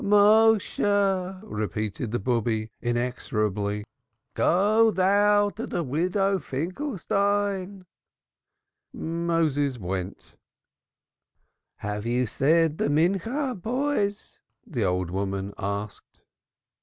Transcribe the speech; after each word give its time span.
"Méshe!" 0.03 1.41
repeated 1.43 2.09
the 2.09 2.17
Bube 2.17 2.71
inexorably. 2.81 3.83
"Go 4.33 4.89
thou 4.89 5.51
to 5.51 5.67
the 5.67 5.83
Widow 5.83 6.39
Finkelstein." 6.39 7.85
Moses 8.91 9.77
went. 9.77 10.37
"Have 11.75 12.07
you 12.07 12.25
said 12.25 12.79
the 12.79 12.85
afternoon 12.85 13.19
prayer, 13.19 13.53
boys?" 13.53 14.39
the 14.65 14.83
old 14.83 15.11
woman 15.11 15.53
asked. 15.59 16.23